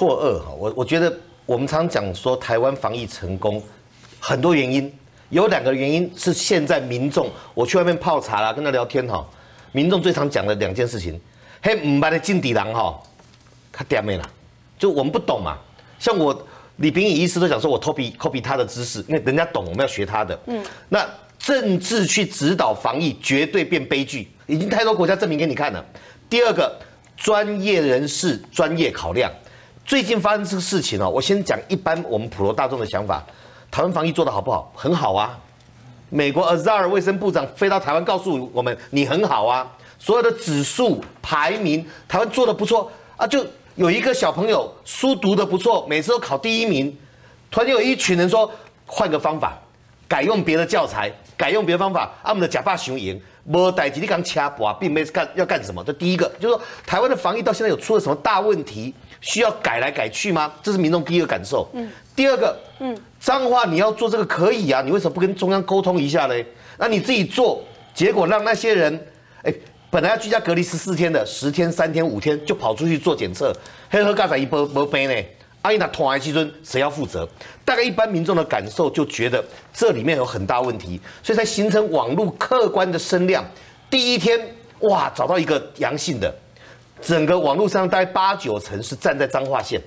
[0.00, 0.50] 错愕哈。
[0.58, 1.14] 我我觉得
[1.44, 3.62] 我们常讲说台湾防疫成功，
[4.18, 4.90] 很多原因，
[5.28, 9.22] 有两个原因是现在民众我去外面泡茶啦，跟他聊天哈，
[9.72, 11.20] 民众最常讲的两件事情，
[11.60, 12.98] 嘿，唔捌的进底狼哈，
[13.70, 14.26] 他点咩啦，
[14.78, 15.58] 就我们不懂嘛。
[15.98, 16.46] 像我
[16.76, 20.40] 李炳宇医师都讲说，我 copy copy 他的知识，因为人家懂，我们要学他的。
[20.46, 21.06] 嗯，那
[21.38, 25.84] 政治去指导防疫，绝对变悲剧，已经太多国家证明给你看了。
[26.30, 26.74] 第二个，
[27.18, 29.30] 专业人士专业考量。
[29.84, 33.22] 最近发生这个事情哦，我先讲一般我们普罗大众的想法。
[33.70, 34.72] 台湾防疫做得好不好？
[34.74, 35.38] 很好啊。
[36.08, 39.68] 美国 Azar 卫生部长飞到台湾，告诉我们你很好啊。
[39.98, 43.26] 所有的指数排名，台湾做的不错啊。
[43.26, 43.44] 就
[43.74, 46.96] 有一个小朋友书读的不错，每次都考第一名。
[47.50, 48.50] 突然有一群人说
[48.86, 49.58] 换个方法，
[50.08, 53.20] 改用别的教材，改用别的方法，啊，我们的假发雄赢。
[53.44, 55.82] 无代志，你刚掐脖，并没干要干什么？
[55.82, 60.52] 这第一个就是说，台湾的防疫到现在有出了什么大问题，需要改来改去吗？
[60.62, 61.68] 这是民众第一个感受。
[61.72, 61.88] 嗯。
[62.16, 66.34] 第二个，嗯，脏话你要做这个可以啊，你为什么不跟中央沟通一下呢？
[66.76, 67.62] 那你自己做，
[67.94, 69.06] 结果让那些人，
[69.42, 69.54] 哎，
[69.88, 73.54] 本来要居家隔离十四天的，十天、三天、五天就跑出去做检测，
[73.88, 75.28] 黑喝咖仔一波波杯呢？
[75.62, 77.26] 阿姨那同癌基尊谁要负责？
[77.64, 83.42] 大概一般民众的感受就觉得这里面有很大问题，所以才形成网络客观的声量。
[83.88, 84.38] 第一天
[84.80, 86.34] 哇，找到一个阳性的，
[87.00, 89.80] 整个网络上大概八九成是站在彰化县。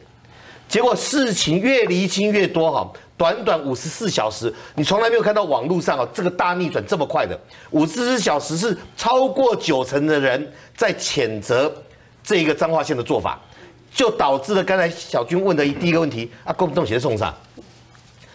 [0.68, 7.40] 结果事情越厘清越多哈，短短五十四小时，你从来没有看到网络上啊这个大逆转这么快的。
[7.72, 11.72] 五十四小时是超过九成的人在谴责
[12.24, 13.40] 这一个彰化县的做法。
[13.96, 17.32] 就导致了刚才小军问的第一个问题啊，共动协送上，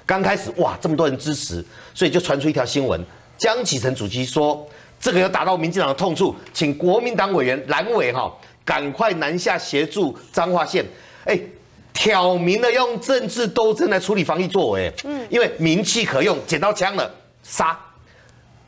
[0.06, 3.04] 刚开始哇这么多人支持，所以就传出一条新闻，
[3.36, 4.64] 江启臣主席说
[5.00, 8.32] 这个要打到民进党的痛处，请国民党委员蓝委哈
[8.68, 10.84] 赶快南下协助彰化县，
[11.24, 11.40] 哎，
[11.94, 17.10] 挑明了用政治斗争来处理防疫作为，嗯，因为名气可用，捡到枪了
[17.42, 17.74] 杀，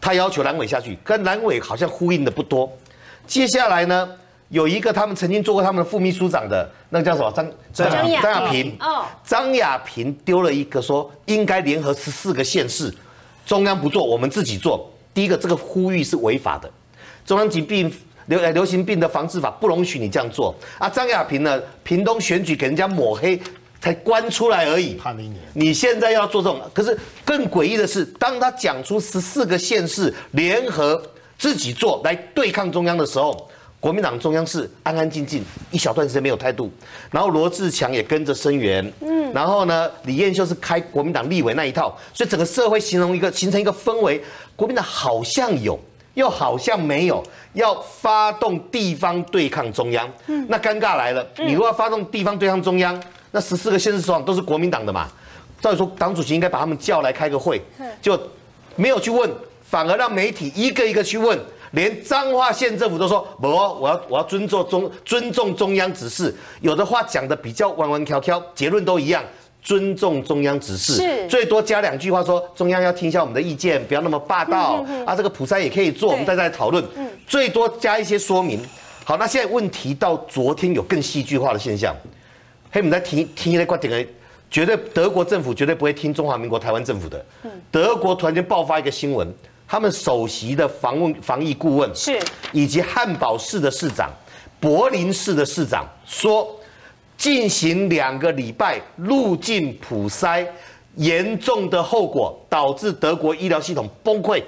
[0.00, 2.72] 他要求蓝委下去，跟蓝委好像呼应的不多，
[3.26, 4.08] 接下来呢？
[4.48, 7.30] 有一个他们曾经做过他们的副秘书长的那个叫什么？
[7.30, 8.74] 张张张亚平。
[8.80, 12.92] 哦，张亚平丢了一个说应该联合十四个县市，
[13.44, 14.90] 中央不做，我们自己做。
[15.12, 16.68] 第一个这个呼吁是违法的，
[17.26, 17.92] 中央疾病
[18.30, 20.88] 流流行病的防治法不容许你这样做啊。
[20.88, 23.38] 张亚平呢，屏东选举给人家抹黑
[23.80, 25.38] 才关出来而已，判了一年。
[25.52, 31.02] 你现在要做这种，可是更诡异的是，当他讲出十四个县市联合
[31.38, 33.48] 自己做来对抗中央的时候。
[33.80, 36.70] 国民党中央是安安静静，一小段时间没有态度，
[37.10, 44.22] 然后罗志强也跟着声援，嗯，然后呢，李彦秀是开国民党立委那一套，所以整个社会形容一个形成一个氛围，
[44.54, 45.80] 国民党好像有，
[46.14, 47.22] 又好像没有，
[47.52, 53.00] 要发动地方对抗中央，嗯，那尴尬来了，你如果要发动地方对抗中央，
[53.30, 55.08] 那十四个县市首长都是国民党的嘛，
[55.60, 57.60] 照理说党主席应该把他们叫来开个会，
[58.02, 58.18] 就
[58.76, 59.30] 没有去问，
[59.62, 61.38] 反而让媒体一个一个去问。
[61.72, 66.34] 连彰化县政府都说不，我要我要尊重中尊重中央指示。
[66.60, 69.22] 有的话讲的比较弯弯翘翘，结论都一样，
[69.62, 70.94] 尊重中央指示。
[70.94, 75.14] 是，最多加两句话说中央要听一下我们的意见，不要那么霸道啊。
[75.14, 76.84] 这个普筛也可以做，我们再再讨论。
[77.26, 78.60] 最多加一些说明。
[79.04, 81.94] 好，那现在问题到昨天有更戏剧化的现象。
[82.70, 84.06] 嘿，我们在听听一个观点，
[84.50, 87.24] 绝对德国政府绝对不会听中华民国台湾政府的。
[87.70, 89.32] 德国突然间爆发一个新闻。
[89.72, 92.18] 他们首席的防问防疫顾问是，
[92.50, 94.10] 以及汉堡市的市长、
[94.58, 96.59] 柏林市的市长说，
[97.20, 100.46] 进行两个礼拜入境普筛，
[100.94, 104.42] 严重的后果导致德国医疗系统崩溃，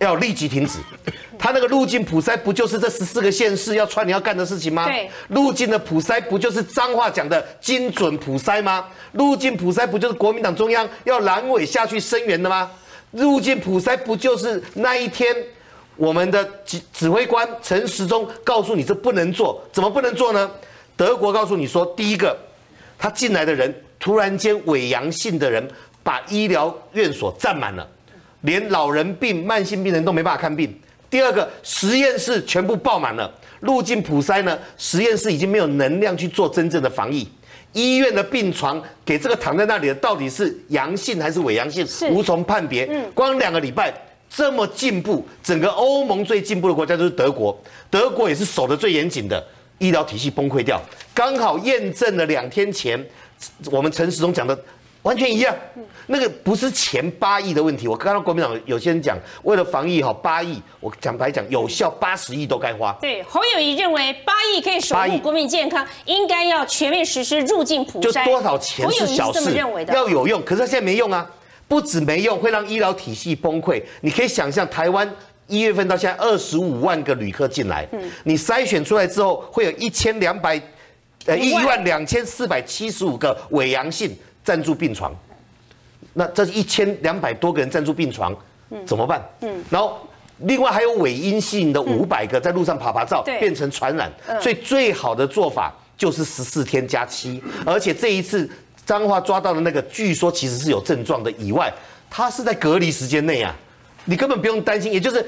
[0.00, 0.78] 要立即停止。
[1.38, 4.84] 他那个入境普筛不就是这十四个县市要串联要干的事情吗？
[4.84, 8.84] 对，入境的普筛不就是脏话讲的精准普筛吗？
[9.12, 12.70] 入境普筛不就是国民党中央要阑尾下去声援的吗？
[13.12, 15.34] 入境普筛不就是那一天，
[15.96, 20.50] 我们的指指挥官陈时中告诉你这不能做，怎么不能做呢？
[20.96, 22.36] 德国告诉你说，第一个，
[22.98, 25.66] 他进来的人突然间伪阳性的人
[26.02, 27.88] 把医疗院所占满了，
[28.42, 30.72] 连老人病、慢性病人都没办法看病。
[31.10, 37.28] 第二个，实验室全部爆满了，入境普筛呢，实验室已经没有能量去做真正的防疫。
[37.72, 42.88] 医院的病床给这个躺在那里的到底是阳性还是伪阳性，无从判别。
[43.14, 43.92] 光两个礼拜
[44.30, 47.56] 这么进步，整个欧盟最进步的国家就是德国，
[47.90, 49.44] 德国也是守得最严谨的，
[49.78, 50.80] 医疗体系崩溃掉。
[51.12, 53.02] 刚好验证了两天前
[53.70, 54.58] 我们陈时中讲的
[55.02, 55.54] 完全一样。
[56.06, 57.88] 那个不是前八亿的问题。
[57.88, 62.94] 我看到国民党有些人讲，为了防疫哈，八亿，我讲白讲，有效八十亿都该花。
[63.00, 68.02] 对，侯友谊认为八亿可以守护国民健康，应该要全面实施入境普筛。
[68.02, 69.56] 就多少钱是小事，
[69.94, 70.42] 要有用。
[70.42, 71.26] 可是他现在没用啊，
[71.66, 73.82] 不止没用，会让医疗体系崩溃。
[74.02, 75.10] 你可以想象，台湾
[75.46, 77.86] 一月份到现在二十五万个旅客进来，
[78.24, 80.60] 你筛选出来之后，会有一千两百，
[81.26, 85.14] 呃，一万两千四百七十五个伪阳性暂住病床。
[86.14, 88.34] 那这一千两百多个人暂住病床，
[88.86, 89.22] 怎么办？
[89.40, 89.98] 嗯，然后
[90.38, 94.12] 另外还有伪阴性的五百个在路上爬爬照，变成传染。
[94.40, 98.48] 所以最好的做法就是十四天加七，而且这一次
[98.86, 101.72] 彰化抓到的那个，据说其实是有症状的以外，
[102.08, 103.54] 他是在隔离时间内啊，
[104.04, 104.92] 你根本不用担心。
[104.92, 105.24] 也就是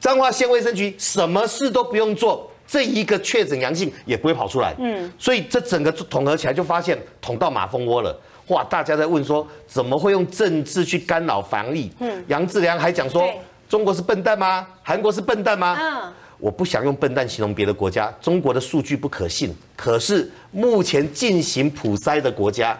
[0.00, 4.74] 彰化县卫生局什么事都不用做，这一个确诊阳性也不会跑出来。
[4.78, 8.18] 嗯，所以这整个统合起来就发现捅到马蜂窝了。
[8.48, 8.64] 哇！
[8.64, 11.90] 大家在问说，怎么会用政治去干扰防疫？
[12.00, 13.28] 嗯，杨志良还讲说，
[13.68, 14.66] 中国是笨蛋吗？
[14.82, 15.76] 韩国是笨蛋吗？
[15.80, 19.54] 嗯，我不想用笨蛋形容别的国家，中国的数据不可信。
[19.76, 22.76] 可是目前进行普筛的国家。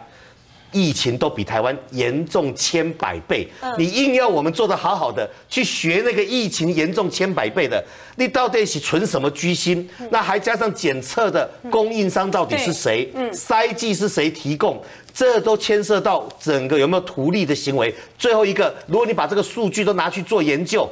[0.73, 7.83] 疫情都比台湾严重千百倍，你硬要我们做的好好的去学那个疫情严重千百倍的，
[8.17, 9.89] 你到底是存什么居心？
[10.11, 13.13] 那还加上检测的供应商到底是谁？
[13.33, 14.81] 筛剂是谁提供？
[15.13, 17.93] 这都牵涉到整个有没有图利的行为。
[18.17, 20.89] 最后一个，如果你把这个数据都拿去做研究，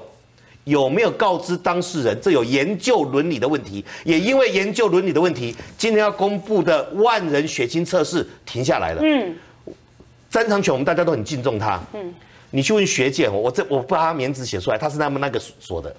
[0.65, 2.19] 有没有告知当事人？
[2.21, 3.85] 这有研究伦理的问题。
[4.05, 9.01] 也因为研究伦理的问题，今天要公布的万人血清测试停下来了。
[9.03, 9.35] 嗯。
[10.31, 11.81] 张长们大家都很敬重他。
[11.95, 12.15] 嗯，
[12.51, 15.95] 你去问学界，我这我把他名字写出来，他是他们那个说的。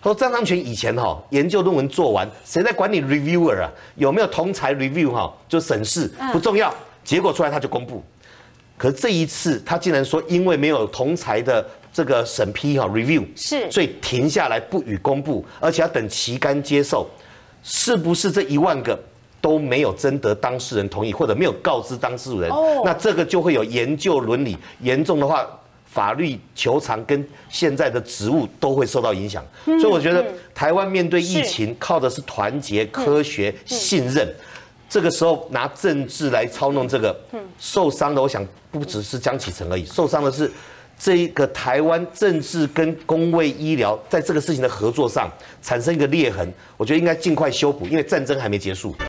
[0.00, 3.70] 他说张长全以前哈研究论文做完，谁在管理 reviewer 啊？
[3.94, 5.32] 有没有同才 review 哈？
[5.48, 6.74] 就审视不重要，
[7.04, 8.02] 结果出来他就公布。
[8.76, 17.08] 可是这一次他竟然说，因为没有同才的这个审批哈 review，是，所以停下来不予公布，而且要等旗杆接受，
[17.62, 18.98] 是不是这一万个？
[19.42, 22.48] 都没有征得当事人同意，或者没有告知当事人，
[22.84, 25.46] 那这个就会有研究伦理严重的话，
[25.84, 29.44] 法律求偿跟现在的职务都会受到影响。
[29.64, 30.24] 所以我觉得
[30.54, 34.26] 台湾面对疫情靠的是团结、科学、信任，
[34.88, 37.14] 这个时候拿政治来操弄这个，
[37.58, 40.48] 受伤的我想不只是江启臣而已，受伤的是。
[40.98, 45.28] 这一个台湾政治跟公卫医疗在这个事情的合作上
[45.60, 48.94] 产生一个裂痕，我觉得应该尽快修补，因为战争还没结束。